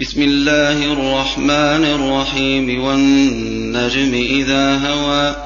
بسم 0.00 0.22
الله 0.22 0.92
الرحمن 0.92 1.84
الرحيم 1.84 2.84
والنجم 2.84 4.14
إذا 4.14 4.78
هوى 4.88 5.36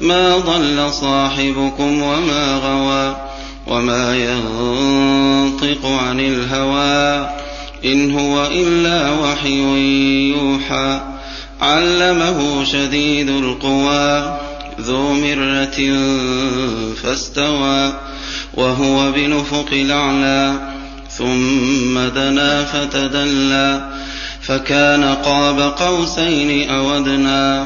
ما 0.00 0.38
ضل 0.38 0.92
صاحبكم 0.92 2.02
وما 2.02 2.54
غوى 2.56 3.16
وما 3.66 4.16
ينطق 4.16 5.86
عن 5.86 6.20
الهوى 6.20 7.30
إن 7.84 8.18
هو 8.18 8.46
إلا 8.46 9.10
وحي 9.12 9.62
يوحى 10.30 11.00
علمه 11.60 12.64
شديد 12.64 13.28
القوى 13.28 14.38
ذو 14.80 15.12
مرة 15.12 15.78
فاستوى 17.02 17.92
وهو 18.54 19.12
بنفق 19.12 19.68
الأعلى 19.72 20.72
ثم 21.18 21.98
دنا 21.98 22.64
فتدلى 22.64 23.91
فكان 24.42 25.04
قاب 25.04 25.60
قوسين 25.60 26.70
أو 26.70 26.98
أدنى 26.98 27.64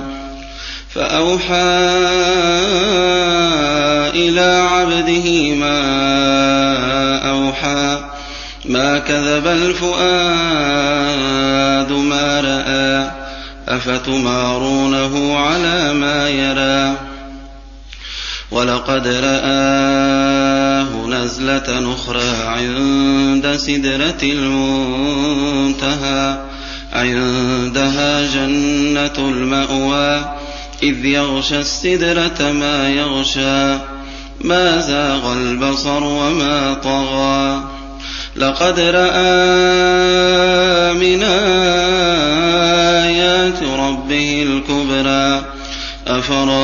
فأوحى 0.95 1.55
إلى 4.15 4.69
عبده 4.71 5.55
ما 5.55 5.79
أوحى. 7.31 7.99
ما 8.65 8.99
كذب 8.99 9.47
الفؤاد 9.47 10.03
ما 11.93 12.41
رأى. 12.41 13.11
أفتمارونه 13.77 15.39
على 15.39 15.93
ما 15.93 16.29
يرى. 16.29 16.97
ولقد 18.51 19.07
رآه 19.07 21.07
نزلة 21.07 21.95
أخرى 21.95 22.37
عند 22.47 23.57
سدرة 23.57 24.23
المنتهى. 24.23 24.97
عندها 26.97 28.27
جنة 28.35 29.13
المأوى 29.19 30.25
إذ 30.83 31.05
يغشى 31.05 31.61
السدرة 31.61 32.53
ما 32.53 32.89
يغشى. 32.89 33.79
ما 34.41 34.81
زاغ 34.81 35.33
البصر 35.33 36.05
وما 36.05 36.75
طغى. 36.75 37.63
لقد 38.37 38.81
رأى 38.81 39.33
من 40.95 41.23
آيات 43.03 43.63
ربه 43.63 44.43
الكبرى. 44.43 45.45
أفرأيتم 46.07 46.57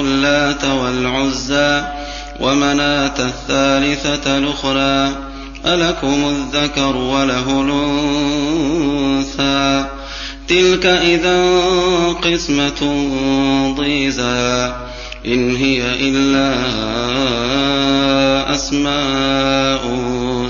اللات 0.00 0.64
والعزى 0.64 1.82
ومناة 2.40 3.14
الثالثة 3.18 4.38
الأخرى؟ 4.38 5.29
ألكم 5.66 6.24
الذكر 6.28 6.96
وله 6.96 7.62
الأنثى. 9.30 9.84
تلك 10.48 10.86
إذا 10.86 11.60
قسمة 12.12 13.08
ضيزى. 13.76 14.72
إن 15.26 15.56
هي 15.56 15.82
إلا 16.00 16.54
أسماء 18.54 19.80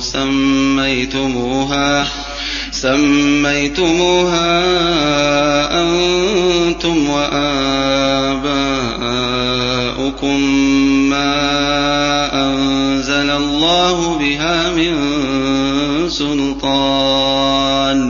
سميتموها. 0.01 2.07
سميتموها 2.73 4.61
أنتم 5.83 7.11
وآباؤكم 7.11 8.01
ما 11.11 12.00
أنزل 13.31 13.45
الله 13.45 14.19
بها 14.19 14.71
من 14.71 14.97
سلطان. 16.11 18.01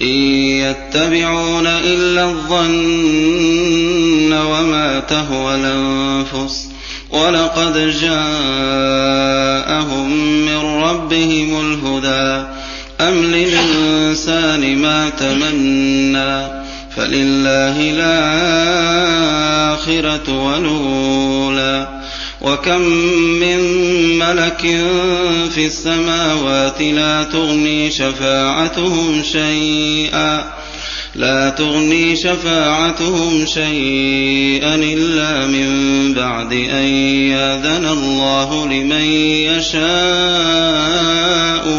إن 0.00 0.06
يتبعون 0.06 1.66
إلا 1.66 2.24
الظن 2.24 4.32
وما 4.32 5.00
تهوى 5.00 5.54
الأنفس. 5.54 6.68
ولقد 7.10 7.94
جاءهم 8.00 10.10
من 10.46 10.56
ربهم 10.56 11.60
الهدى. 11.60 12.46
أم 13.00 13.24
للإنسان 13.24 14.78
ما 14.78 15.10
تمنى. 15.10 16.62
فلله 16.96 17.92
الآخرة 19.80 20.44
والأولى. 20.44 22.01
وكم 22.42 22.80
من 23.40 23.58
ملك 24.18 24.60
في 25.50 25.66
السماوات 25.66 26.82
لا 26.82 27.24
تغني 27.24 27.90
شفاعتهم 27.90 29.22
شيئا 29.32 30.52
لا 31.14 31.50
تغني 31.50 32.16
شفاعتهم 32.16 33.46
شيئا 33.46 34.74
إلا 34.74 35.46
من 35.46 36.14
بعد 36.14 36.52
أن 36.52 36.84
ياذن 37.30 37.86
الله 37.86 38.66
لمن 38.66 39.04
يشاء 39.52 39.82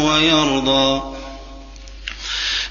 ويرضى. 0.06 1.13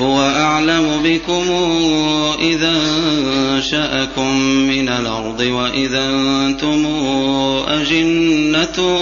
هو 0.00 0.20
أعلم 0.20 1.00
بكم 1.04 1.44
إذا 2.40 2.72
أنشأكم 3.54 4.36
من 4.40 4.88
الأرض 4.88 5.40
وإذا 5.40 6.04
أنتم 6.10 6.86
أجنة 7.68 8.98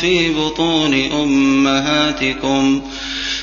في 0.00 0.32
بطون 0.34 0.94
أمهاتكم 1.12 2.82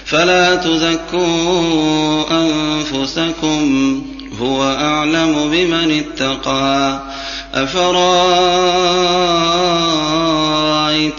فلا 0.05 0.55
تزكوا 0.55 2.23
أنفسكم 2.31 4.01
هو 4.41 4.63
أعلم 4.63 5.49
بمن 5.51 6.03
اتقى 6.03 7.01
أفرأيت 7.53 7.91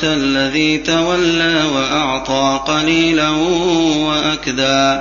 الذي 0.05 0.79
تولى 0.79 1.63
وأعطى 1.75 2.61
قليلا 2.67 3.31
وأكدى 3.99 5.01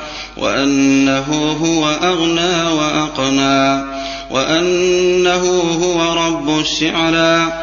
وأنه 0.37 1.57
هو 1.61 1.89
أغنى 1.89 2.63
وأقنى 2.73 3.83
وأنه 4.31 5.63
هو 5.83 6.13
رب 6.27 6.59
الشعرى 6.59 7.53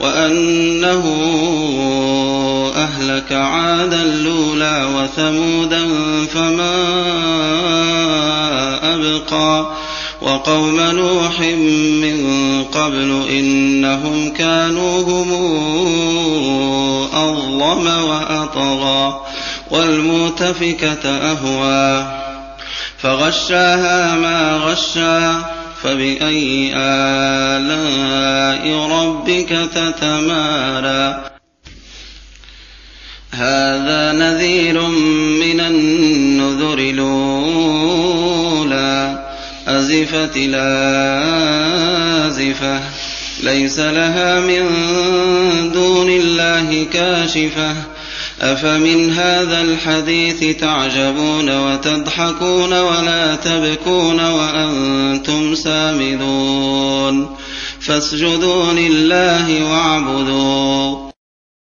وأنه 0.00 1.04
أهلك 2.76 3.32
عادا 3.32 4.02
الأولى 4.02 4.88
وثمودا 4.96 5.86
فما 6.34 6.74
أبقى. 8.94 9.66
وقوم 10.22 10.80
نوح 10.80 11.40
من 12.02 12.18
قبل 12.64 13.22
إنهم 13.30 14.30
كانوا 14.30 15.02
هم 15.02 15.32
أظلم 17.14 17.86
وأطغى 17.86 19.20
والمؤتفكة 19.70 21.08
أهوى. 21.08 22.17
فغشاها 23.02 24.16
ما 24.16 24.56
غشى 24.56 25.44
فبأي 25.82 26.72
آلاء 26.76 28.64
ربك 28.90 29.48
تتمارى. 29.74 31.30
هذا 33.32 34.12
نذير 34.12 34.82
من 34.82 35.60
النذر 35.60 36.78
الأولى. 36.78 37.68
أزفت 39.68 40.36
الآزفة 40.36 41.50
ليس 43.42 43.78
لها 43.78 44.40
من 44.40 44.62
دون 45.72 46.10
الله 46.10 46.86
كاشفة. 46.92 47.74
أفمن 48.40 49.10
هذا 49.10 49.60
الحديث 49.60 50.56
تعجبون 50.60 51.58
وتضحكون 51.58 52.72
ولا 52.72 53.36
تبكون 53.36 54.20
وأنتم 54.20 55.54
سامدون 55.54 57.36
فاسجدوا 57.80 58.72
لله 58.72 59.70
واعبدوا 59.70 61.07